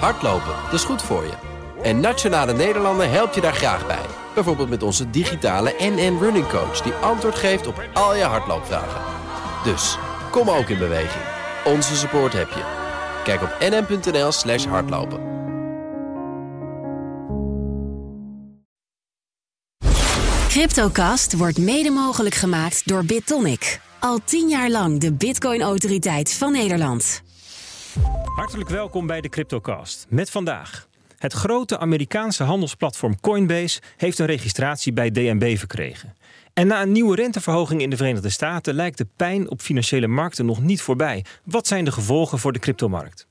[0.00, 1.32] Hardlopen, dat is goed voor je.
[1.82, 4.06] En Nationale Nederlanden helpt je daar graag bij.
[4.34, 6.80] Bijvoorbeeld met onze digitale NN Running Coach...
[6.80, 9.00] die antwoord geeft op al je hardloopvragen.
[9.64, 9.98] Dus,
[10.30, 11.24] kom ook in beweging.
[11.64, 12.62] Onze support heb je.
[13.24, 15.32] Kijk op nn.nl slash hardlopen.
[20.48, 23.80] Cryptocast wordt mede mogelijk gemaakt door BitTonic.
[23.98, 27.23] Al tien jaar lang de Bitcoin-autoriteit van Nederland.
[28.36, 30.06] Hartelijk welkom bij de Cryptocast.
[30.08, 30.88] Met vandaag.
[31.18, 36.16] Het grote Amerikaanse handelsplatform Coinbase heeft een registratie bij DNB verkregen.
[36.52, 40.46] En na een nieuwe renteverhoging in de Verenigde Staten lijkt de pijn op financiële markten
[40.46, 41.24] nog niet voorbij.
[41.44, 43.26] Wat zijn de gevolgen voor de cryptomarkt?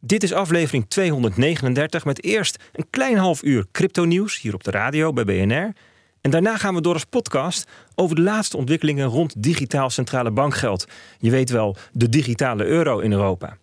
[0.00, 5.12] Dit is aflevering 239 met eerst een klein half uur crypto-nieuws hier op de radio
[5.12, 5.72] bij BNR.
[6.20, 10.86] En daarna gaan we door als podcast over de laatste ontwikkelingen rond digitaal centrale bankgeld.
[11.18, 13.56] Je weet wel, de digitale euro in Europa.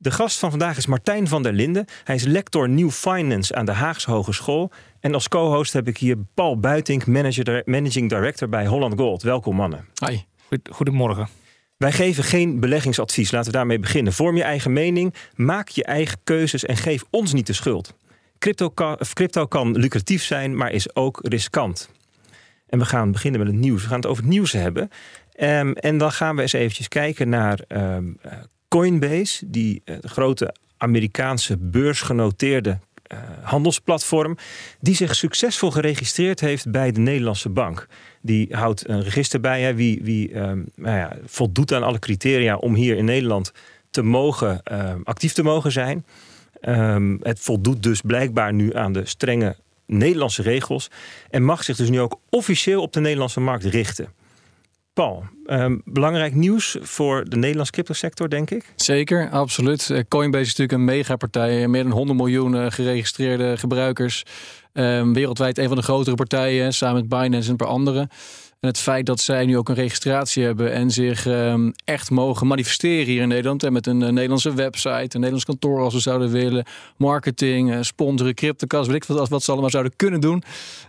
[0.00, 1.84] De gast van vandaag is Martijn van der Linden.
[2.04, 4.70] Hij is lector New Finance aan de Haagse Hogeschool.
[5.00, 9.22] En als co-host heb ik hier Paul Buitink, manager, managing director bij Holland Gold.
[9.22, 9.88] Welkom mannen.
[10.06, 10.18] Hi,
[10.70, 11.28] goedemorgen.
[11.76, 14.12] Wij geven geen beleggingsadvies, laten we daarmee beginnen.
[14.12, 17.94] Vorm je eigen mening, maak je eigen keuzes en geef ons niet de schuld.
[18.38, 21.90] Crypto kan, crypto kan lucratief zijn, maar is ook riskant.
[22.66, 23.82] En we gaan beginnen met het nieuws.
[23.82, 24.90] We gaan het over het nieuws hebben.
[25.40, 28.18] Um, en dan gaan we eens eventjes kijken naar um,
[28.68, 32.78] Coinbase, die de grote Amerikaanse beursgenoteerde
[33.12, 34.36] uh, handelsplatform,
[34.80, 37.86] die zich succesvol geregistreerd heeft bij de Nederlandse bank.
[38.22, 42.56] Die houdt een register bij hè, wie, wie um, nou ja, voldoet aan alle criteria
[42.56, 43.52] om hier in Nederland
[43.90, 44.62] te mogen,
[45.04, 46.06] actief te mogen zijn.
[46.62, 50.90] Um, het voldoet dus blijkbaar nu aan de strenge Nederlandse regels
[51.30, 54.08] en mag zich dus nu ook officieel op de Nederlandse markt richten.
[54.98, 58.72] Paul, um, belangrijk nieuws voor de Nederlandse cryptosector, denk ik?
[58.76, 59.90] Zeker, absoluut.
[59.90, 61.68] Eh, Coinbase is natuurlijk een megapartij.
[61.68, 64.22] Meer dan 100 miljoen eh, geregistreerde gebruikers.
[64.72, 68.08] Um, wereldwijd een van de grotere partijen, samen met Binance en een paar andere.
[68.60, 72.46] En het feit dat zij nu ook een registratie hebben en zich um, echt mogen
[72.46, 73.62] manifesteren hier in Nederland.
[73.62, 76.64] En met een, een, Nederlandse website, een Nederlands kantoor als we zouden willen.
[76.96, 80.42] Marketing, uh, sponsoren, cryptocast, weet ik wat, wat ze allemaal zouden kunnen doen.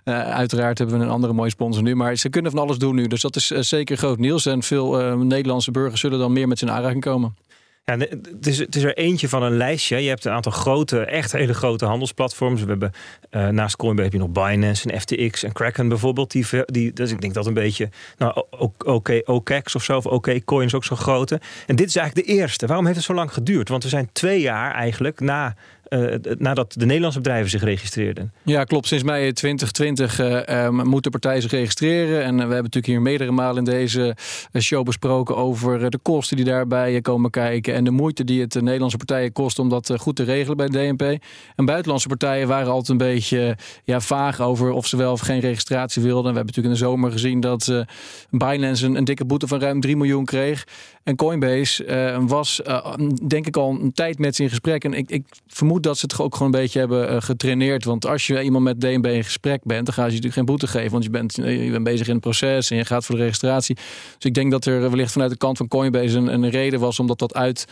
[0.05, 1.95] Uh, uiteraard hebben we een andere mooie sponsor nu.
[1.95, 3.07] Maar ze kunnen van alles doen nu.
[3.07, 4.45] Dus dat is zeker groot nieuws.
[4.45, 7.35] En veel Nederlandse burgers zullen dan meer met zijn aanraking komen.
[7.97, 9.97] Het, is, het is er eentje van een lijstje.
[9.97, 12.61] Je hebt een aantal grote, echt hele grote handelsplatforms.
[12.61, 12.91] We hebben
[13.31, 16.31] uh, naast Coinbase heb je nog Binance en FTX en Kraken bijvoorbeeld.
[16.31, 18.43] Die, die, dus ik denk dat een beetje, nou,
[18.85, 21.41] okay, OKEx of zo, of oké, Coins ook zo'n grote.
[21.67, 22.67] En dit is eigenlijk de eerste.
[22.67, 23.69] Waarom heeft het zo lang geduurd?
[23.69, 25.55] Want we zijn twee jaar eigenlijk na
[25.89, 28.33] uh, nadat de Nederlandse bedrijven zich registreerden.
[28.43, 28.87] Ja, klopt.
[28.87, 32.23] Sinds mei 2020 uh, um, moeten partijen zich registreren.
[32.23, 34.15] En we hebben natuurlijk hier meerdere malen in deze
[34.59, 37.73] show besproken over de kosten die daarbij komen kijken.
[37.73, 40.67] En de moeite die het de Nederlandse partijen kost om dat goed te regelen bij
[40.67, 41.23] de DNP.
[41.55, 45.39] En buitenlandse partijen waren altijd een beetje ja, vaag over of ze wel of geen
[45.39, 46.31] registratie wilden.
[46.31, 47.85] We hebben natuurlijk in de zomer gezien dat
[48.29, 50.65] Binance een, een dikke boete van ruim 3 miljoen kreeg.
[51.09, 52.93] En Coinbase uh, was, uh,
[53.27, 54.83] denk ik, al een tijd met ze in gesprek.
[54.83, 57.83] En ik, ik vermoed dat ze het ook gewoon een beetje hebben uh, getraineerd.
[57.83, 60.45] Want als je iemand met DNB in gesprek bent, dan gaan ze je natuurlijk geen
[60.45, 60.91] boete geven.
[60.91, 63.75] Want je bent, je bent bezig in het proces en je gaat voor de registratie.
[63.75, 66.99] Dus ik denk dat er wellicht vanuit de kant van Coinbase een, een reden was
[66.99, 67.65] om dat, dat uit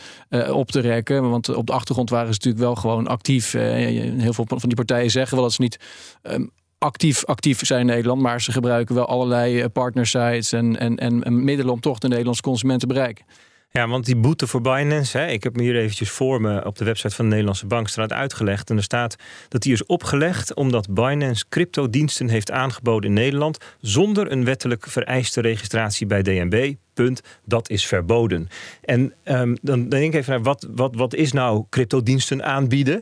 [0.51, 1.29] op te rekken.
[1.29, 3.51] Want op de achtergrond waren ze natuurlijk wel gewoon actief.
[3.51, 5.79] heel veel van die partijen zeggen wel dat ze niet.
[6.23, 8.21] Um, actief, actief zijn in Nederland.
[8.21, 12.41] Maar ze gebruiken wel allerlei eh, partnersites en, en, en, middelen om toch de Nederlandse
[12.41, 13.25] consument te bereiken.
[13.71, 16.77] Ja, want die boete voor Binance, hè, ik heb me hier eventjes voor me op
[16.77, 18.69] de website van de Nederlandse Bank staat uitgelegd.
[18.69, 19.15] En er staat
[19.47, 25.41] dat die is opgelegd omdat Binance cryptodiensten heeft aangeboden in Nederland zonder een wettelijk vereiste
[25.41, 26.73] registratie bij DNB.
[26.93, 28.49] Punt, dat is verboden.
[28.81, 33.01] En um, dan denk ik even naar wat, wat, wat is nou cryptodiensten aanbieden?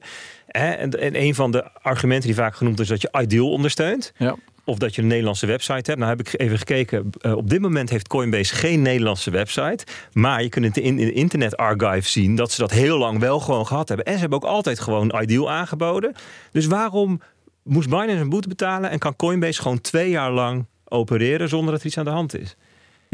[0.55, 4.13] En, en een van de argumenten die vaak genoemd is dat je Ideal ondersteunt.
[4.17, 4.35] Ja.
[4.63, 5.97] Of dat je een Nederlandse website hebt.
[5.97, 7.09] Nou heb ik even gekeken.
[7.21, 9.85] Uh, op dit moment heeft Coinbase geen Nederlandse website.
[10.13, 13.39] Maar je kunt in, in de internet archive zien dat ze dat heel lang wel
[13.39, 14.05] gewoon gehad hebben.
[14.05, 16.13] En ze hebben ook altijd gewoon Ideal aangeboden.
[16.51, 17.21] Dus waarom
[17.63, 21.79] moest Binance een boete betalen en kan Coinbase gewoon twee jaar lang opereren zonder dat
[21.79, 22.55] er iets aan de hand is?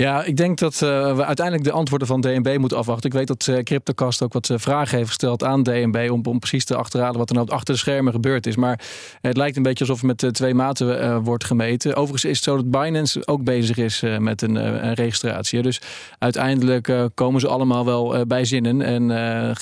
[0.01, 3.09] Ja, ik denk dat uh, we uiteindelijk de antwoorden van DNB moeten afwachten.
[3.09, 6.39] Ik weet dat uh, Cryptocast ook wat uh, vragen heeft gesteld aan DNB om, om
[6.39, 8.56] precies te achterhalen wat er nou achter de schermen gebeurd is.
[8.56, 8.80] Maar
[9.21, 11.95] het lijkt een beetje alsof met twee maten wordt gemeten.
[11.95, 15.62] Overigens is het zo dat Binance ook bezig is met een, een, registratie.
[15.62, 15.81] Dus
[16.19, 19.09] uiteindelijk komen ze allemaal wel bij zinnen en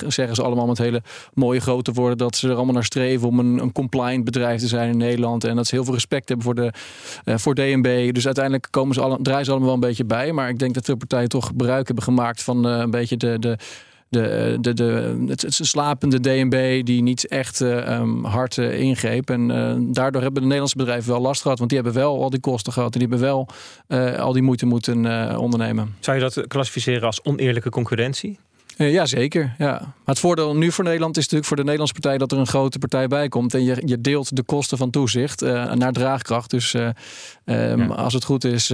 [0.06, 1.02] zeggen ze allemaal met hele
[1.34, 4.68] mooie grote woorden dat ze er allemaal naar streven om een, een compliant bedrijf te
[4.68, 5.44] zijn in Nederland.
[5.44, 6.72] En dat ze heel veel respect hebben voor, de,
[7.38, 8.12] voor DNB.
[8.14, 10.29] Dus uiteindelijk komen ze alle, draaien ze allemaal wel een beetje bij.
[10.34, 13.38] Maar ik denk dat de partijen toch gebruik hebben gemaakt van uh, een beetje de,
[13.38, 13.58] de
[14.08, 19.30] de, de, de, het, slapende DNB die niet echt um, hard ingreep.
[19.30, 19.48] En
[19.92, 21.58] daardoor hebben de Nederlandse bedrijven wel last gehad.
[21.58, 22.92] Want die hebben wel al die kosten gehad.
[22.92, 23.48] En die hebben wel
[24.18, 25.06] al die moeite moeten
[25.38, 25.94] ondernemen.
[26.00, 28.38] Zou je dat klassificeren als oneerlijke concurrentie?
[28.80, 29.54] Uh, ja, zeker.
[29.58, 29.70] Ja.
[29.80, 32.46] Maar het voordeel nu voor Nederland is natuurlijk voor de Nederlandse partij dat er een
[32.46, 33.54] grote partij bij komt.
[33.54, 36.50] En je, je deelt de kosten van toezicht uh, naar draagkracht.
[36.50, 36.88] Dus uh,
[37.44, 38.72] um, als het goed is,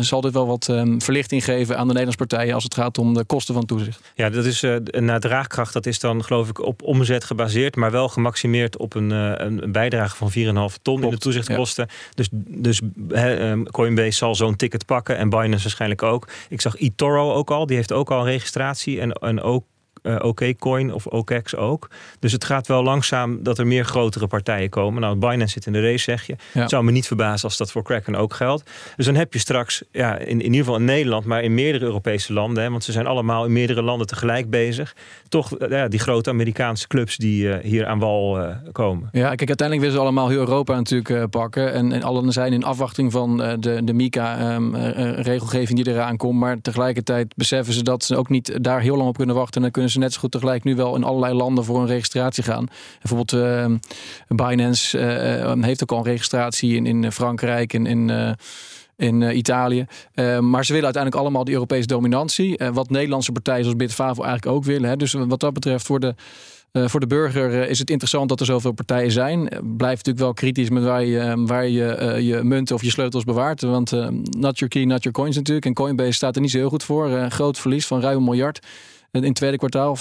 [0.00, 3.14] zal dit wel wat um, verlichting geven aan de Nederlandse partijen als het gaat om
[3.14, 4.12] de kosten van toezicht.
[4.14, 5.72] Ja, dat is naar draagkracht.
[5.72, 10.16] Dat is dan geloof ik op omzet gebaseerd, maar wel gemaximeerd op een, een bijdrage
[10.16, 10.30] van
[10.72, 11.88] 4,5 ton in de toezichtkosten.
[12.14, 12.80] Dus, dus
[13.12, 16.28] um, Coinbase zal zo'n ticket pakken en Binance waarschijnlijk ook.
[16.48, 19.69] Ik zag eToro ook al, die heeft ook al een registratie en, en ook
[20.02, 21.90] uh, OKCoin of OKEX ook.
[22.18, 25.00] Dus het gaat wel langzaam dat er meer grotere partijen komen.
[25.00, 26.36] Nou, Binance zit in de race, zeg je.
[26.52, 28.70] Het zou me niet verbazen als dat voor Kraken ook geldt.
[28.96, 31.84] Dus dan heb je straks, ja, in, in ieder geval in Nederland, maar in meerdere
[31.84, 34.94] Europese landen, hè, want ze zijn allemaal in meerdere landen tegelijk bezig.
[35.28, 39.08] Toch eh, ja, die grote Amerikaanse clubs die uh, hier aan wal uh, komen.
[39.12, 41.72] Ja, kijk, uiteindelijk willen ze allemaal heel Europa natuurlijk pakken.
[41.72, 46.38] En, en allen zijn in afwachting van de, de MICA-regelgeving um, die eraan komt.
[46.38, 49.54] Maar tegelijkertijd beseffen ze dat ze ook niet daar heel lang op kunnen wachten.
[49.54, 51.86] En dan kunnen ze net zo goed tegelijk nu wel in allerlei landen voor een
[51.86, 52.68] registratie gaan.
[53.02, 53.66] Bijvoorbeeld uh,
[54.28, 58.36] Binance uh, heeft ook al een registratie in, in Frankrijk en in,
[58.96, 59.86] in Italië.
[60.40, 62.60] maar ze willen uiteindelijk allemaal die Europese dominantie.
[62.72, 64.88] wat Nederlandse partijen zoals Bitfavo eigenlijk ook willen.
[64.88, 64.96] Hè.
[64.96, 66.14] Dus wat dat betreft voor de...
[66.72, 69.48] Voor de burger is het interessant dat er zoveel partijen zijn.
[69.76, 73.60] Blijf natuurlijk wel kritisch met waar je, waar je je munten of je sleutels bewaart.
[73.60, 73.90] Want
[74.36, 75.66] not your key, not your coins natuurlijk.
[75.66, 77.26] En Coinbase staat er niet zo heel goed voor.
[77.28, 78.60] groot verlies van ruim een miljard
[79.10, 80.00] in het tweede kwartaal 75%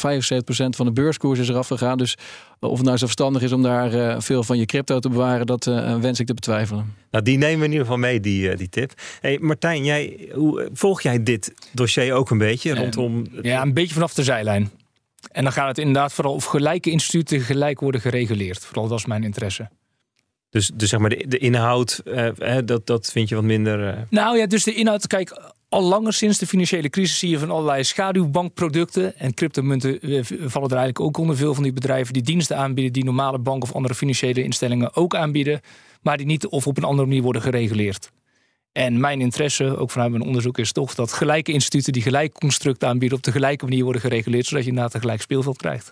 [0.70, 1.98] van de beurskoers is eraf gegaan.
[1.98, 2.18] Dus
[2.60, 5.46] of het nou zo verstandig is om daar uh, veel van je crypto te bewaren,
[5.46, 6.96] dat uh, wens ik te betwijfelen.
[7.12, 8.94] Nou, die nemen we in ieder geval mee, die, uh, die tip.
[9.20, 13.26] Hey, Martijn, jij, hoe, volg jij dit dossier ook een beetje rondom...
[13.42, 14.72] Ja, een beetje vanaf de zijlijn.
[15.32, 18.66] En dan gaat het inderdaad vooral of gelijke instituten gelijk worden gereguleerd.
[18.66, 19.70] Vooral dat is mijn interesse.
[20.50, 22.02] Dus, dus zeg maar de, de inhoud,
[22.66, 24.08] dat, dat vind je wat minder.
[24.10, 27.52] Nou ja, dus de inhoud, kijk, al langer sinds de financiële crisis zie je van
[27.52, 29.18] allerlei schaduwbankproducten.
[29.18, 31.38] En cryptomunten eh, vallen er eigenlijk ook onder.
[31.38, 35.16] Veel van die bedrijven die diensten aanbieden, die normale banken of andere financiële instellingen ook
[35.16, 35.62] aanbieden.
[36.02, 38.10] Maar die niet of op een andere manier worden gereguleerd.
[38.72, 42.84] En mijn interesse, ook vanuit mijn onderzoek, is toch dat gelijke instituten die gelijk construct
[42.84, 45.92] aanbieden op de gelijke manier worden gereguleerd, zodat je inderdaad een gelijk speelveld krijgt.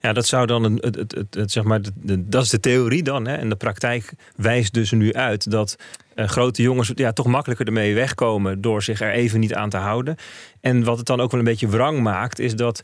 [0.00, 1.80] Ja, dat zou dan een, het, het, zeg maar,
[2.18, 3.26] dat is de theorie dan.
[3.26, 3.36] Hè?
[3.36, 5.76] En de praktijk wijst dus nu uit dat
[6.14, 9.76] uh, grote jongens ja, toch makkelijker ermee wegkomen door zich er even niet aan te
[9.76, 10.16] houden.
[10.60, 12.82] En wat het dan ook wel een beetje wrang maakt, is dat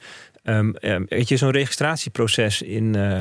[0.51, 3.19] Um, weet je, zo'n registratieproces in, uh,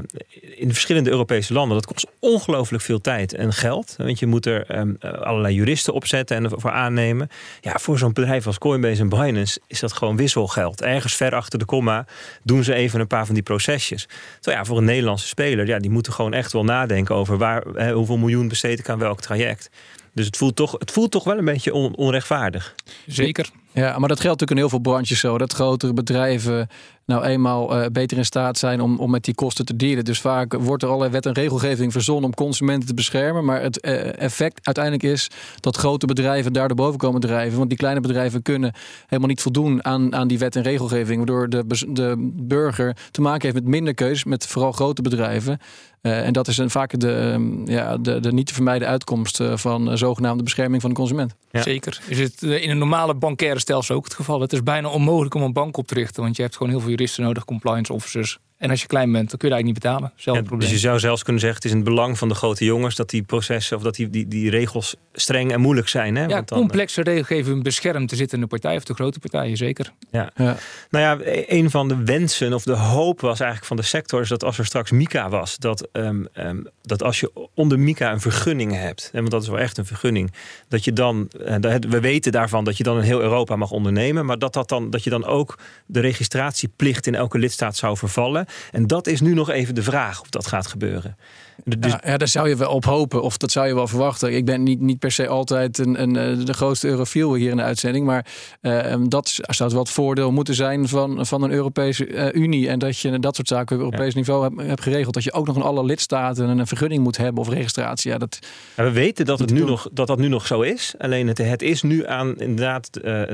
[0.56, 3.96] in verschillende Europese landen, dat kost ongelooflijk veel tijd en geld.
[3.98, 7.30] Want je moet er um, allerlei juristen opzetten en ervoor aannemen.
[7.62, 10.82] Ja, voor zo'n bedrijf als Coinbase en Binance is dat gewoon wisselgeld.
[10.82, 12.06] Ergens ver achter de komma
[12.44, 14.08] doen ze even een paar van die procesjes.
[14.40, 17.64] Terwijl ja, voor een Nederlandse speler, ja, die moeten gewoon echt wel nadenken over waar,
[17.74, 19.70] hè, hoeveel miljoen besteed ik aan welk traject.
[20.14, 22.76] Dus het voelt toch, het voelt toch wel een beetje onrechtvaardig.
[23.08, 23.50] Zeker.
[23.72, 25.38] Ja, maar dat geldt natuurlijk in heel veel branches zo.
[25.38, 26.70] Dat grotere bedrijven
[27.10, 30.06] nou eenmaal uh, beter in staat zijn om, om met die kosten te dealen.
[30.06, 33.46] Dus vaak wordt er allerlei wet en regelgeving verzonnen om consumenten te beschermen.
[33.46, 35.28] Maar het uh, effect uiteindelijk is
[35.60, 37.58] dat grote bedrijven daardoor boven komen drijven.
[37.58, 38.74] Want die kleine bedrijven kunnen
[39.06, 41.18] helemaal niet voldoen aan, aan die wet en regelgeving.
[41.18, 45.60] Waardoor de, de burger te maken heeft met minder keus, met vooral grote bedrijven.
[46.02, 49.42] Uh, en dat is een, vaak de, um, ja, de, de niet te vermijden uitkomst
[49.54, 51.36] van zogenaamde bescherming van de consument.
[51.52, 51.62] Ja.
[51.62, 52.02] Zeker.
[52.08, 54.42] Is het in een normale bankaire stelsel ook het geval?
[54.42, 56.82] Het is bijna onmogelijk om een bank op te richten, want je hebt gewoon heel
[56.82, 58.40] veel juristen nodig, compliance officers.
[58.60, 60.42] En als je klein bent, dan kun je eigenlijk niet betalen.
[60.50, 62.66] Ja, dus je zou zelfs kunnen zeggen, het is in het belang van de grote
[62.66, 66.16] jongens dat die processen of dat die, die, die regels streng en moeilijk zijn.
[66.16, 66.22] Hè?
[66.22, 69.94] Ja, Want dan, complexe regelgeving beschermt de zittende partij of de grote partijen, zeker.
[70.12, 70.32] Ja.
[70.36, 70.58] ja.
[70.90, 74.22] Nou ja, e-, een van de wensen of de hoop was eigenlijk van de sector
[74.22, 78.12] is dat als er straks Mica was, dat, um, um, dat als je onder Mica
[78.12, 80.34] een vergunning hebt, want dat is wel echt een vergunning,
[80.68, 81.56] dat je dan, uh,
[81.90, 84.90] we weten daarvan dat je dan in heel Europa mag ondernemen, maar dat, dat, dan,
[84.90, 88.48] dat je dan ook de registratieplicht in elke lidstaat zou vervallen.
[88.72, 91.18] En dat is nu nog even de vraag of dat gaat gebeuren.
[91.64, 91.96] Dus...
[92.04, 94.36] Ja, daar zou je wel op hopen, of dat zou je wel verwachten.
[94.36, 97.58] Ik ben niet, niet per se altijd een, een, eh, de grootste eurofiel hier in
[97.58, 98.06] de uitzending.
[98.06, 98.26] Maar
[98.62, 102.70] uh, dat zou wel het voordeel moeten zijn van, van een Europese uh, Unie.
[102.70, 105.14] En dat je dat soort zaken op Europees niveau hebt, hebt, geregeld.
[105.14, 108.12] Dat je ook nog in alle lidstaten een vergunning moet hebben of registratie.
[108.12, 108.40] Ja, dat,
[108.76, 110.94] ja, we weten dat, het nu nog, dat dat nu nog zo is.
[110.98, 112.90] Alleen het, het is nu aan inderdaad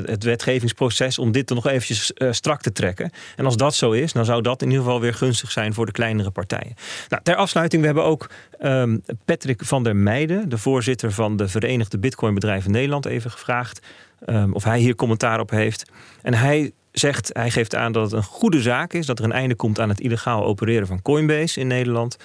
[0.05, 3.11] het wetgevingsproces om dit er nog eventjes strak te trekken.
[3.35, 5.85] En als dat zo is, dan zou dat in ieder geval weer gunstig zijn voor
[5.85, 6.73] de kleinere partijen.
[7.09, 8.29] Nou, ter afsluiting, we hebben ook
[8.61, 13.85] um, Patrick van der Meijden, de voorzitter van de Verenigde Bitcoinbedrijven Nederland, even gevraagd
[14.25, 15.91] um, of hij hier commentaar op heeft.
[16.21, 19.31] En hij zegt, hij geeft aan dat het een goede zaak is dat er een
[19.31, 22.17] einde komt aan het illegaal opereren van Coinbase in Nederland.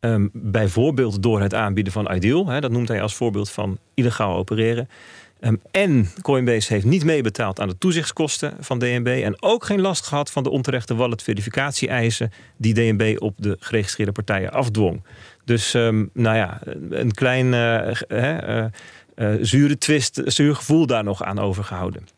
[0.00, 2.48] Ehm, bijvoorbeeld door het aanbieden van Ideal.
[2.48, 4.88] Hè, dat noemt hij als voorbeeld van illegaal opereren.
[5.40, 9.20] Ehm, en Coinbase heeft niet meebetaald aan de toezichtskosten van DNB.
[9.24, 14.12] En ook geen last gehad van de onterechte wallet verificatie-eisen die DNB op de geregistreerde
[14.12, 15.04] partijen afdwong.
[15.44, 21.38] Dus um, nou ja, een klein uh, uh, zure twist, zuur gevoel daar nog aan
[21.38, 22.08] overgehouden.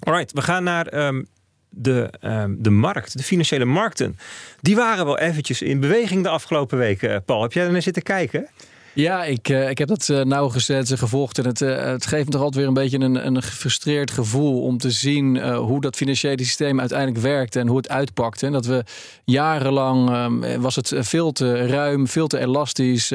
[0.00, 1.26] Alright, we gaan naar um,
[1.68, 2.10] de,
[2.58, 4.18] de markt, de financiële markten.
[4.60, 7.42] Die waren wel eventjes in beweging de afgelopen weken, Paul.
[7.42, 8.48] Heb jij er naar zitten kijken?
[8.92, 11.38] Ja, ik, uh, ik heb dat uh, nauwgezet gevolgd.
[11.38, 14.62] En het, uh, het geeft me toch altijd weer een beetje een, een gefrustreerd gevoel
[14.62, 18.42] om te zien hoe dat financiële systeem uiteindelijk werkt en hoe het uitpakt.
[18.42, 18.84] En dat we
[19.24, 23.12] jarenlang um, was het veel te ruim, veel te elastisch.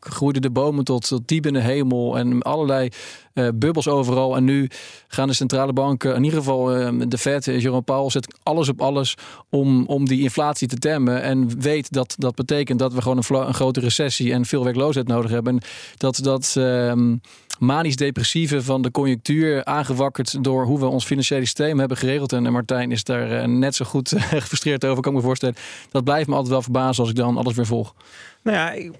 [0.00, 2.88] groeiden de bomen tot, tot diep in de hemel en allerlei
[3.34, 4.36] uh, bubbels overal.
[4.36, 4.68] En nu
[5.08, 8.80] gaan de centrale banken, in ieder geval uh, de Fed, Jerome Powell, zet alles op
[8.80, 9.16] alles
[9.50, 11.22] om, om die inflatie te temmen.
[11.22, 15.30] En weet dat dat betekent dat we gewoon een, grote recessie en veel werkloosheid nodig
[15.30, 15.52] hebben.
[15.52, 15.62] En
[15.96, 17.20] dat dat um,
[17.58, 22.32] manisch-depressieve van de conjunctuur aangewakkerd door hoe we ons financiële systeem hebben geregeld.
[22.32, 25.56] En Martijn is daar net zo goed gefrustreerd over, kan ik me voorstellen.
[25.90, 27.94] Dat blijft me altijd wel verbazen als ik dan alles weer volg.
[28.42, 28.90] Nou ja,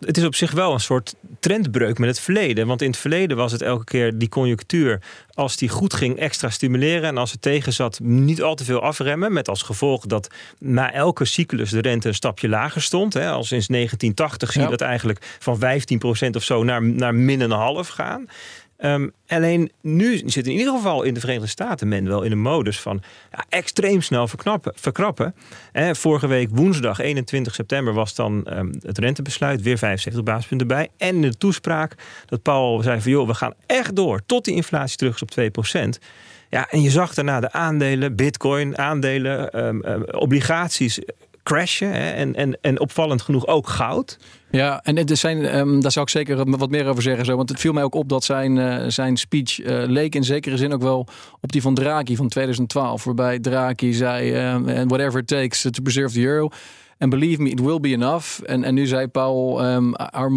[0.00, 2.66] het is op zich wel een soort trendbreuk met het verleden.
[2.66, 5.02] Want in het verleden was het elke keer die conjunctuur,
[5.34, 7.08] als die goed ging, extra stimuleren.
[7.08, 9.32] En als het tegen zat, niet al te veel afremmen.
[9.32, 13.14] Met als gevolg dat na elke cyclus de rente een stapje lager stond.
[13.14, 13.30] Hè.
[13.30, 14.76] Al sinds 1980 zie je ja.
[14.76, 15.58] dat eigenlijk van
[16.26, 18.26] 15% of zo naar, naar min een half gaan.
[18.84, 22.40] Um, alleen nu zit in ieder geval in de Verenigde Staten men wel in een
[22.40, 23.02] modus van
[23.48, 25.34] extreem snel verknappen, verkrappen.
[25.92, 30.88] Vorige week woensdag 21 september was dan um, het rentebesluit, weer 75 basispunten bij.
[30.96, 31.94] En de toespraak
[32.26, 35.64] dat Paul zei van joh, we gaan echt door tot die inflatie terug is op
[35.76, 36.04] 2%.
[36.48, 40.98] Ja, en je zag daarna de aandelen, bitcoin, aandelen, um, obligaties
[41.42, 41.92] crashen.
[41.92, 44.18] Hè, en, en, en opvallend genoeg ook goud.
[44.50, 47.24] Ja, en er zijn, um, daar zou ik zeker wat meer over zeggen.
[47.24, 50.24] Zo, want het viel mij ook op dat zijn, uh, zijn speech uh, leek in
[50.24, 51.06] zekere zin ook wel
[51.40, 53.04] op die van Draghi van 2012.
[53.04, 56.48] Waarbij Draghi zei: uh, whatever it takes to preserve the euro.
[57.00, 58.40] And believe me, it will be enough.
[58.44, 60.32] En, en nu zei Paul, um, our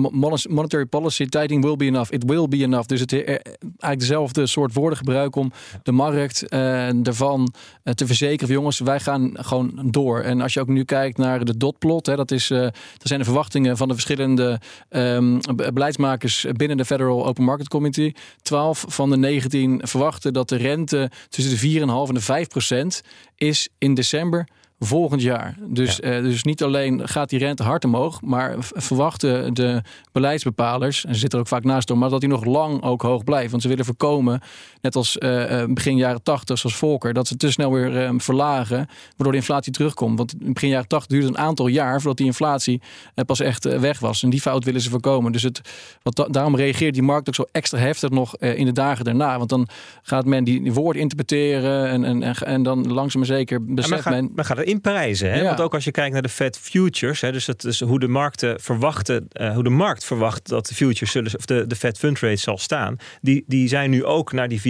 [0.49, 2.11] monetary policy tightening will be enough.
[2.11, 2.87] It will be enough.
[2.87, 5.51] Dus het eigenlijk dezelfde soort woorden gebruiken om
[5.83, 7.53] de markt uh, ervan
[7.83, 8.53] uh, te verzekeren.
[8.53, 10.19] Jongens, wij gaan gewoon door.
[10.19, 12.67] En als je ook nu kijkt naar de dotplot, hè, dat, is, uh,
[12.97, 15.39] zijn de verwachtingen van de verschillende um,
[15.73, 18.15] beleidsmakers binnen de Federal Open Market Committee.
[18.41, 23.01] 12 van de 19 verwachten dat de rente tussen de 4,5 en de 5 procent
[23.35, 24.47] is in december
[24.85, 25.57] volgend jaar.
[25.67, 26.17] Dus, ja.
[26.17, 31.19] uh, dus niet alleen gaat die rente hard omhoog, maar verwachten de beleidsbepalers, en ze
[31.19, 33.51] zitten er ook vaak naast om, maar dat die nog lang ook hoog blijft.
[33.51, 34.41] Want ze willen voorkomen,
[34.81, 38.87] net als uh, begin jaren 80, zoals Volker, dat ze te snel weer uh, verlagen,
[39.07, 40.17] waardoor de inflatie terugkomt.
[40.17, 42.81] Want in begin jaren 80 duurde een aantal jaar voordat die inflatie
[43.25, 44.23] pas echt weg was.
[44.23, 45.31] En die fout willen ze voorkomen.
[45.31, 45.61] Dus het,
[46.01, 49.37] wat da daarom reageert die markt ook zo extra heftig nog in de dagen daarna.
[49.37, 49.67] Want dan
[50.01, 54.31] gaat men die, woorden interpreteren en, en, en, en dan langzaam maar zeker beseft men...
[54.35, 55.31] men gaat in prijzen.
[55.31, 55.37] Hè?
[55.37, 55.43] Ja.
[55.43, 58.59] Want ook als je kijkt naar de Fed futures, hè, dus is hoe de markten
[58.59, 62.19] verwachten, uh, hoe de markt verwacht dat de futures zullen, of de, de Fed fund
[62.19, 64.65] rate zal staan, die, die zijn nu ook naar die 4,6,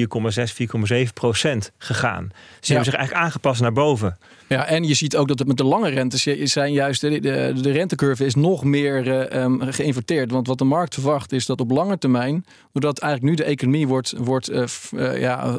[1.05, 2.27] 4,7 procent gegaan.
[2.31, 2.67] Ze ja.
[2.67, 4.17] hebben zich eigenlijk aangepast naar boven.
[4.48, 7.53] Ja, en je ziet ook dat het met de lange rentes zijn juist de, de,
[7.62, 10.31] de rentecurve is nog meer uh, um, geïnverteerd.
[10.31, 13.88] Want wat de markt verwacht is dat op lange termijn, doordat eigenlijk nu de economie
[13.88, 15.57] wordt, wordt uh, uh, ja,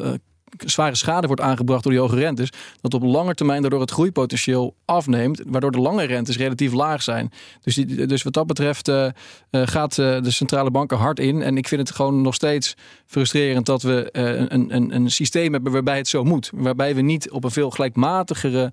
[0.57, 2.49] zware schade wordt aangebracht door die hoge rentes,
[2.81, 7.31] dat op lange termijn daardoor het groeipotentieel afneemt, waardoor de lange rentes relatief laag zijn.
[7.61, 9.07] Dus, die, dus wat dat betreft uh,
[9.51, 11.41] gaat uh, de centrale banken hard in.
[11.41, 15.71] En ik vind het gewoon nog steeds frustrerend dat we een, een, een systeem hebben
[15.71, 16.51] waarbij het zo moet.
[16.53, 18.71] Waarbij we niet op een veel gelijkmatigere,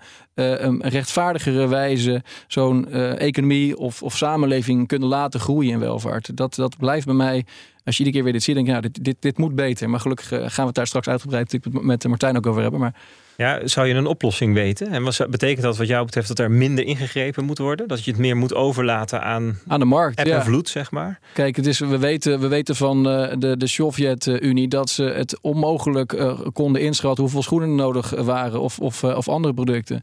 [0.79, 6.37] rechtvaardigere wijze zo'n economie of, of samenleving kunnen laten groeien in welvaart.
[6.37, 7.45] Dat, dat blijft bij mij
[7.85, 9.91] als je iedere keer weer dit ziet, denk je, nou, dit, dit, dit moet beter.
[9.91, 12.81] Maar gelukkig gaan we het daar straks uitgebreid met Martijn ook over hebben.
[12.81, 12.95] Maar
[13.37, 14.91] ja, zou je een oplossing weten?
[14.91, 17.89] En wat betekent dat wat jou betreft dat er minder ingegrepen moet worden?
[17.89, 21.21] Dat je het meer moet overlaten aan, aan de markt, en vloed, zeg maar?
[21.33, 25.39] Kijk, het is, we, weten, we weten van uh, de, de Sovjet-Unie dat ze het
[25.41, 30.03] onmogelijk uh, konden inschatten hoeveel schoenen nodig waren of, of, uh, of andere producten.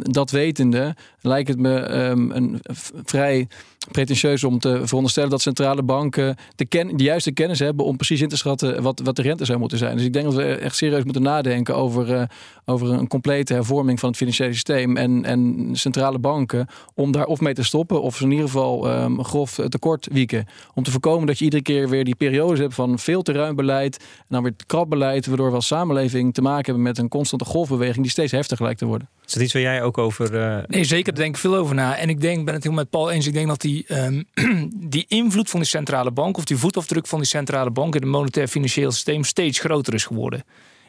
[0.00, 2.60] dat wetende lijkt het me um, een
[3.04, 3.48] vrij
[3.90, 8.20] pretentieus om te veronderstellen dat centrale banken de, ken, de juiste kennis hebben om precies
[8.20, 9.96] in te schatten wat, wat de rente zou moeten zijn.
[9.96, 12.28] Dus ik denk dat we echt serieus moeten nadenken over
[12.64, 17.40] over een complete hervorming van het financiële systeem en, en centrale banken om daar of
[17.40, 20.46] mee te stoppen of in ieder geval um, grof tekort wieken.
[20.74, 23.56] Om te voorkomen dat je iedere keer weer die periodes hebt van veel te ruim
[23.56, 27.44] beleid en dan weer krapbeleid, waardoor we als samenleving te maken hebben met een constante
[27.44, 29.08] golfbeweging die steeds heftiger lijkt te worden.
[29.26, 30.34] Is dat iets waar jij ook over...
[30.34, 30.58] Uh...
[30.66, 31.12] Nee, zeker.
[31.12, 31.96] Daar denk ik veel over na.
[31.96, 34.24] En ik denk, ben het helemaal met Paul eens, ik denk dat die, um,
[34.94, 38.10] die invloed van die centrale bank of die voetafdruk van die centrale bank in het
[38.10, 40.44] monetair financieel systeem steeds groter is geworden.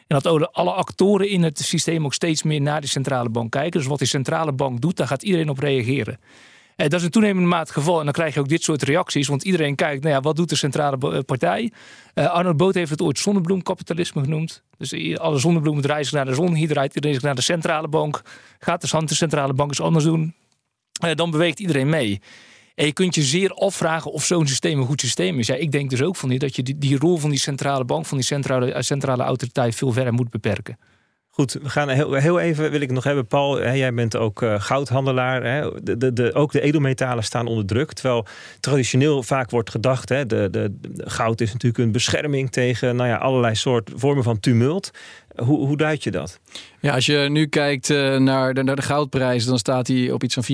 [0.06, 3.80] En dat alle actoren in het systeem ook steeds meer naar die centrale bank kijken.
[3.80, 6.18] Dus wat die centrale bank doet, daar gaat iedereen op reageren.
[6.76, 7.98] Eh, dat is een toenemende mate geval.
[7.98, 9.28] En dan krijg je ook dit soort reacties.
[9.28, 11.72] Want iedereen kijkt, nou ja, wat doet de centrale eh, partij?
[12.14, 14.62] Uh, Arnold Boot heeft het ooit zonnebloemkapitalisme genoemd.
[14.78, 16.54] Dus alle zonnebloemen draaien zich naar de zon.
[16.54, 18.22] Hier draait iedereen zich naar de centrale bank.
[18.58, 20.34] Gaat de de centrale bank eens anders doen.
[21.14, 22.20] dan beweegt iedereen mee.
[22.76, 25.46] En je kunt je zeer afvragen of zo'n systeem een goed systeem is.
[25.46, 28.06] Ja, ik denk dus ook van niet dat je die, rol van die centrale bank,
[28.06, 30.78] van die centrale, centrale autoriteit veel verder moet beperken.
[31.36, 33.56] Goed, we gaan heel, heel even, wil ik nog hebben, Paul.
[33.56, 35.44] Hè, jij bent ook uh, goudhandelaar.
[35.44, 37.92] Hè, de, de, de, ook de edelmetalen staan onder druk.
[37.92, 38.26] Terwijl
[38.60, 43.16] traditioneel vaak wordt gedacht, hè, de, de, goud is natuurlijk een bescherming tegen nou ja,
[43.16, 44.90] allerlei soorten vormen van tumult.
[45.36, 46.40] Hoe, hoe duid je dat?
[46.80, 50.22] Ja, als je nu kijkt uh, naar, de, naar de goudprijs, dan staat hij op
[50.22, 50.50] iets van 54.500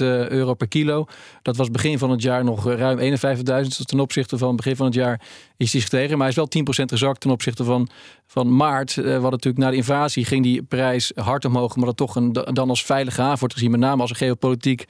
[0.00, 1.06] uh, euro per kilo.
[1.42, 3.42] Dat was begin van het jaar nog ruim 51.000.
[3.42, 5.20] Dus ten opzichte van begin van het jaar
[5.56, 6.18] is hij gestegen.
[6.18, 7.88] Maar hij is wel 10% gezakt ten opzichte van,
[8.26, 8.94] van maart.
[8.94, 11.76] Wat natuurlijk na de invasie ging die prijs hard omhoog.
[11.76, 13.70] Maar dat toch een, dan als veilige haven wordt gezien.
[13.70, 14.84] Met name als er geopolitiek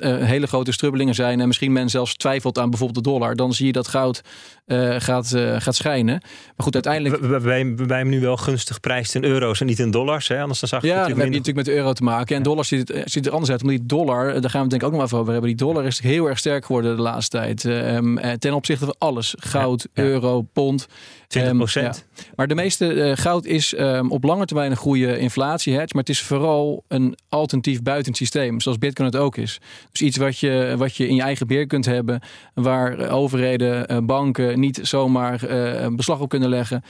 [0.00, 1.40] hele grote strubbelingen zijn.
[1.40, 3.36] En misschien men zelfs twijfelt aan bijvoorbeeld de dollar.
[3.36, 4.22] Dan zie je dat goud
[4.66, 6.20] uh, gaat, gaat schijnen.
[6.22, 7.20] Maar goed, uiteindelijk...
[7.20, 10.28] We, we, we, we, nu wel gunstig prijs in euro's en niet in dollars.
[10.28, 10.40] Hè?
[10.40, 12.36] Anders dan zag je ja, dan heb je natuurlijk met de euro te maken.
[12.36, 13.62] En dollars ziet, het, ziet er anders uit.
[13.62, 15.50] Omdat die dollar, daar gaan we het denk ik ook nog even over hebben.
[15.50, 17.64] Die dollar is heel erg sterk geworden de laatste tijd.
[17.64, 19.34] Um, ten opzichte van alles.
[19.38, 20.08] Goud, ja, ja.
[20.08, 20.88] euro, pond.
[21.32, 22.06] 20 procent.
[22.18, 25.88] Um, maar de meeste uh, goud is um, op lange termijn een goede inflatie hedge.
[25.92, 28.60] Maar het is vooral een alternatief buiten systeem.
[28.60, 29.60] Zoals Bitcoin het ook is.
[29.92, 32.20] Dus iets wat je, wat je in je eigen beheer kunt hebben.
[32.54, 36.82] Waar overheden, banken niet zomaar uh, beslag op kunnen leggen.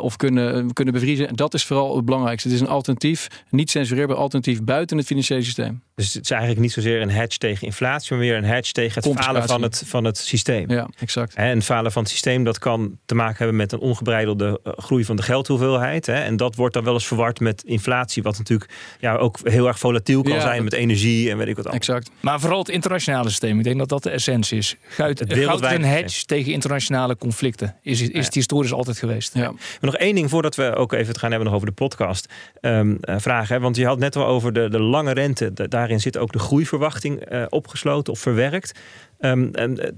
[0.00, 1.36] of kunnen, kunnen bevriezen.
[1.36, 2.48] Dat is vooral het belangrijkste.
[2.48, 5.82] Het is een alternatief, niet censureerbaar alternatief buiten het financiële systeem.
[5.94, 9.02] Dus het is eigenlijk niet zozeer een hedge tegen inflatie, maar meer een hedge tegen
[9.02, 10.70] het falen van het, van het systeem.
[10.70, 11.34] Ja, exact.
[11.34, 15.04] En het falen van het systeem, dat kan te maken hebben met een ongebreidelde groei
[15.04, 16.06] van de geldhoeveelheid.
[16.06, 16.12] Hè?
[16.12, 19.78] En dat wordt dan wel eens verward met inflatie, wat natuurlijk ja, ook heel erg
[19.78, 21.88] volatiel kan ja, zijn met energie en weet ik wat anders.
[21.88, 22.10] Exact.
[22.20, 24.76] Maar vooral het internationale systeem, ik denk dat dat de essentie is.
[24.88, 27.76] Goud, het goud een hedge tegen internationale conflicten.
[27.82, 29.34] Is, is het historisch altijd geweest.
[29.34, 29.50] Ja.
[29.50, 32.32] Maar nog één ding voordat we ook even het gaan hebben nog over de podcast.
[32.60, 33.60] Um, uh, vragen, hè?
[33.60, 35.52] want je had net al over de, de lange rente.
[35.52, 38.78] De, daarin zit ook de groeiverwachting uh, opgesloten of verwerkt.
[39.20, 39.94] Um, en de,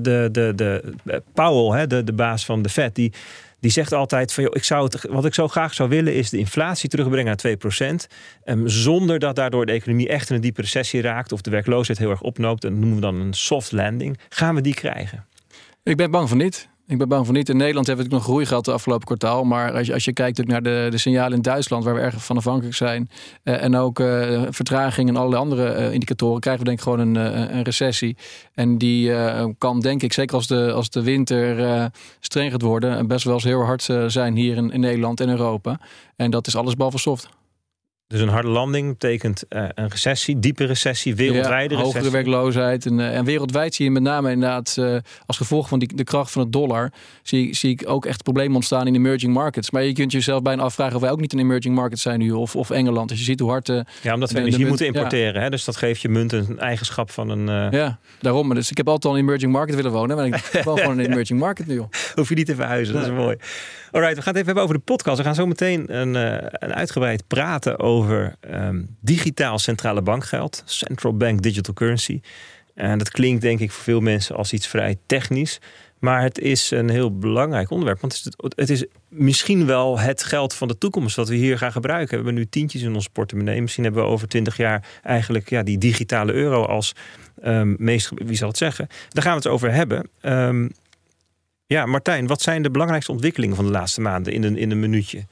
[0.00, 3.12] de, de, de Powell, hè, de, de baas van de Fed, die,
[3.60, 6.30] die zegt altijd van joh, ik zou het, wat ik zo graag zou willen is
[6.30, 7.56] de inflatie terugbrengen naar
[8.02, 8.10] 2%.
[8.44, 11.98] Um, zonder dat daardoor de economie echt in een diepe recessie raakt of de werkloosheid
[11.98, 12.64] heel erg opnoopt.
[12.64, 14.18] En dat noemen we dan een soft landing.
[14.28, 15.26] Gaan we die krijgen?
[15.84, 16.68] Ik ben bang van niet.
[16.86, 17.48] Ik ben bang van niet.
[17.48, 19.44] In Nederland hebben we nog groei gehad de afgelopen kwartaal.
[19.44, 22.24] Maar als je, als je kijkt naar de, de signalen in Duitsland, waar we erg
[22.24, 23.10] van afhankelijk zijn.
[23.44, 26.98] Uh, en ook uh, vertraging en allerlei andere uh, indicatoren, krijgen we denk ik gewoon
[26.98, 27.14] een,
[27.56, 28.16] een recessie.
[28.54, 29.12] En die
[29.58, 33.44] kan denk ik, zeker als de, als de winter streng gaat worden, best wel eens
[33.44, 35.80] heel hard zijn hier in, in Nederland en Europa.
[36.16, 37.28] En dat is alles behalve soft.
[38.06, 41.84] Dus een harde landing betekent uh, een recessie, diepe recessie, wereldwijde ja, recessie.
[41.84, 42.86] hogere werkloosheid.
[42.86, 46.04] En, uh, en, wereldwijd zie je met name inderdaad uh, als gevolg van die, de
[46.04, 46.92] kracht van het dollar...
[47.22, 49.70] Zie, zie ik ook echt problemen ontstaan in emerging markets.
[49.70, 52.30] Maar je kunt jezelf bijna afvragen of wij ook niet een emerging market zijn nu.
[52.30, 53.10] Of, of Engeland.
[53.10, 53.66] Als je ziet hoe hard...
[54.02, 55.34] ja, omdat we energie munt, moeten importeren.
[55.34, 55.40] Ja.
[55.40, 55.50] Hè?
[55.50, 57.70] Dus dat geeft je munt een eigenschap van een...
[57.70, 58.54] Ja, daarom.
[58.54, 60.16] Dus ik heb altijd al een emerging market willen wonen.
[60.16, 61.74] Maar ik wel gewoon een emerging market nu.
[61.74, 61.88] Joh.
[62.14, 63.36] Hoef je niet te verhuizen, dat is mooi.
[63.90, 65.18] Alright, we gaan het even hebben over de podcast.
[65.18, 67.93] We gaan zo meteen een, een uitgebreid praten over...
[68.50, 72.20] Um, digitaal centrale bankgeld, central bank digital currency.
[72.74, 75.60] En dat klinkt denk ik voor veel mensen als iets vrij technisch.
[75.98, 78.00] Maar het is een heel belangrijk onderwerp.
[78.00, 81.58] Want het is, het is misschien wel het geld van de toekomst dat we hier
[81.58, 82.08] gaan gebruiken.
[82.08, 83.62] We hebben nu tientjes in ons portemonnee.
[83.62, 86.94] Misschien hebben we over twintig jaar eigenlijk ja, die digitale euro als
[87.44, 88.88] um, meest, wie zal het zeggen?
[89.08, 90.08] Daar gaan we het over hebben.
[90.22, 90.70] Um,
[91.66, 94.80] ja, Martijn, wat zijn de belangrijkste ontwikkelingen van de laatste maanden in een, in een
[94.80, 95.24] minuutje?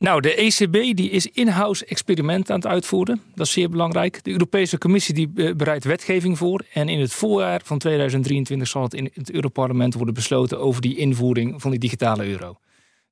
[0.00, 3.22] Nou, de ECB die is in-house experimenten aan het uitvoeren.
[3.34, 4.24] Dat is zeer belangrijk.
[4.24, 6.64] De Europese Commissie die bereidt wetgeving voor.
[6.72, 10.96] En in het voorjaar van 2023 zal het in het Europarlement worden besloten over die
[10.96, 12.56] invoering van die digitale euro.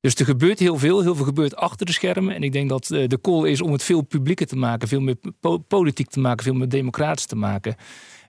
[0.00, 1.02] Dus er gebeurt heel veel.
[1.02, 2.34] Heel veel gebeurt achter de schermen.
[2.34, 5.00] En ik denk dat eh, de call is om het veel publieker te maken, veel
[5.00, 5.16] meer
[5.68, 7.76] politiek te maken, veel meer democratisch te maken.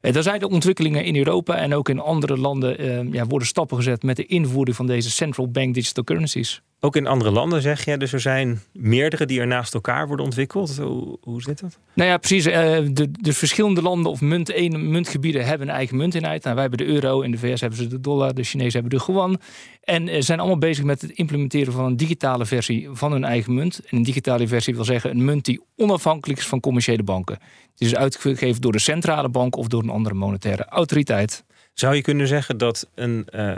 [0.02, 3.78] Er eh, zijn de ontwikkelingen in Europa en ook in andere landen ja, worden stappen
[3.78, 6.62] gezet met de invoering van deze central bank digital currencies.
[6.82, 10.26] Ook in andere landen zeg je, dus er zijn meerdere die er naast elkaar worden
[10.26, 10.78] ontwikkeld.
[11.22, 11.80] Hoe, zit dat?
[11.94, 12.48] Nou ja, precies.
[12.48, 16.44] Uh, de, de, verschillende landen of munt, muntgebieden hebben een eigen munteenheid.
[16.44, 19.00] Nou, wij hebben de euro, in de VS hebben ze de dollar, de Chinezen hebben
[19.00, 19.40] de yuan.
[19.84, 23.54] En uh, zijn allemaal bezig met het implementeren van een digitale versie van hun eigen
[23.54, 23.82] munt.
[23.86, 27.38] En een digitale versie wil zeggen een munt die onafhankelijk is van commerciële banken.
[27.76, 31.44] Die is uitgegeven door de centrale bank of door een andere monetaire autoriteit.
[31.80, 33.52] Zou je kunnen zeggen dat een uh,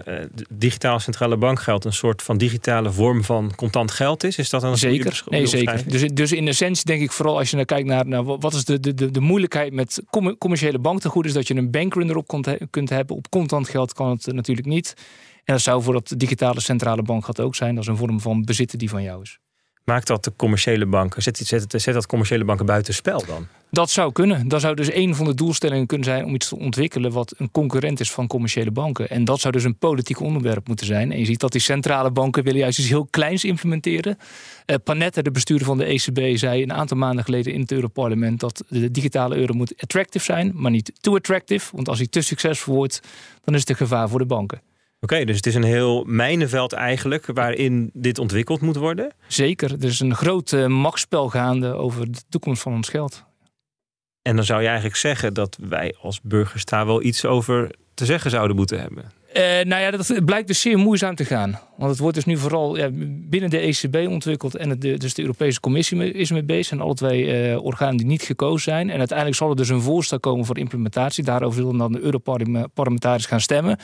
[0.49, 4.37] digitaal centrale bankgeld een soort van digitale vorm van contant geld is?
[4.37, 5.23] Is dat een zeker?
[5.29, 5.89] Nee, zeker.
[5.89, 8.65] Dus, dus in essentie denk ik vooral als je naar kijkt naar, naar wat is
[8.65, 10.03] de, de, de, moeilijkheid met
[10.37, 12.27] commerciële banktegoed, is dat je een bankrun erop
[12.69, 13.15] kunt hebben.
[13.15, 14.93] Op contant geld kan het natuurlijk niet.
[15.43, 17.75] En dat zou voor dat digitale centrale bankgeld ook zijn.
[17.75, 19.39] Dat is een vorm van bezitten die van jou is.
[19.83, 23.47] Maakt dat de commerciële banken, zet, zet, zet dat commerciële banken buiten spel dan?
[23.71, 24.47] Dat zou kunnen.
[24.47, 27.51] Dat zou dus een van de doelstellingen kunnen zijn om iets te ontwikkelen wat een
[27.51, 29.09] concurrent is van commerciële banken.
[29.09, 31.11] En dat zou dus een politiek onderwerp moeten zijn.
[31.11, 34.17] En je ziet dat die centrale banken willen juist iets heel kleins implementeren.
[34.65, 38.39] Uh, Panetta, de bestuurder van de ECB, zei een aantal maanden geleden in het Europarlement
[38.39, 41.75] dat de digitale euro moet attractive zijn, maar niet too attractive.
[41.75, 42.99] Want als hij te succesvol wordt,
[43.43, 44.61] dan is het een gevaar voor de banken.
[45.03, 49.11] Oké, dus het is een heel mijnenveld eigenlijk waarin dit ontwikkeld moet worden?
[49.27, 49.71] Zeker.
[49.71, 53.23] Er is een groot uh, machtsspel gaande over de toekomst van ons geld.
[54.21, 58.05] En dan zou je eigenlijk zeggen dat wij als burgers daar wel iets over te
[58.05, 59.03] zeggen zouden moeten hebben.
[59.03, 61.59] Uh, nou ja, dat blijkt dus zeer moeizaam te gaan.
[61.77, 62.89] Want het wordt dus nu vooral ja,
[63.29, 64.55] binnen de ECB ontwikkeld.
[64.55, 66.71] En het, dus de Europese Commissie is mee bezig.
[66.71, 68.89] En alle twee uh, organen die niet gekozen zijn.
[68.89, 71.23] En uiteindelijk zal er dus een voorstel komen voor implementatie.
[71.23, 73.77] Daarover zullen dan de Europarlementariërs gaan stemmen.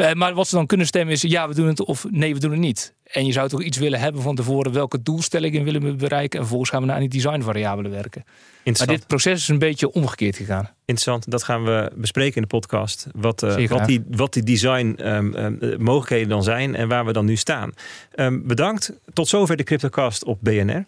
[0.00, 2.40] Uh, maar wat ze dan kunnen stemmen is ja, we doen het of nee, we
[2.40, 2.94] doen het niet.
[3.12, 6.30] En je zou toch iets willen hebben van tevoren welke doelstellingen willen we bereiken.
[6.30, 8.24] En vervolgens gaan we naar die designvariabelen werken.
[8.64, 10.70] Maar dit proces is een beetje omgekeerd gegaan.
[10.84, 13.06] Interessant, dat gaan we bespreken in de podcast.
[13.14, 17.12] Wat, uh, wat, die, wat die design um, um, mogelijkheden dan zijn en waar we
[17.12, 17.72] dan nu staan.
[18.14, 18.92] Um, bedankt.
[19.12, 20.84] Tot zover de CryptoCast op BNR.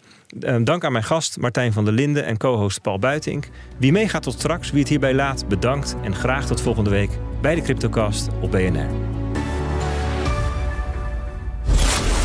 [0.63, 3.49] dank aan mijn gast Martijn van der Linden en co-host Paul Buitink.
[3.77, 5.95] Wie meegaat tot straks, wie het hierbij laat, bedankt.
[6.03, 7.09] En graag tot volgende week
[7.41, 9.22] bij de CryptoCast op BNR.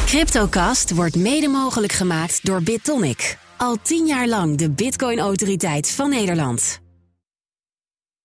[0.09, 3.39] CryptoCast wordt mede mogelijk gemaakt door BitTonic.
[3.57, 6.81] Al tien jaar lang de Bitcoin-autoriteit van Nederland.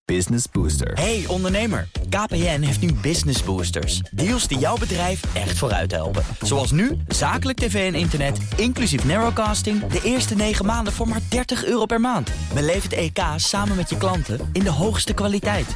[0.05, 0.93] Business Booster.
[0.93, 3.99] Hey ondernemer, KPN heeft nu Business Boosters.
[4.11, 6.23] Deals die jouw bedrijf echt vooruit helpen.
[6.41, 9.87] Zoals nu, zakelijk tv en internet, inclusief narrowcasting...
[9.87, 12.31] de eerste 9 maanden voor maar 30 euro per maand.
[12.53, 15.75] Beleef het EK samen met je klanten in de hoogste kwaliteit.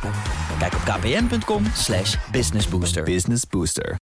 [0.59, 1.63] Kijk op kpn.com
[2.31, 3.03] businessbooster.
[3.03, 3.97] Business Booster.